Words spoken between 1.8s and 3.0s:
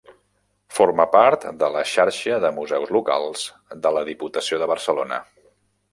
Xarxa de Museus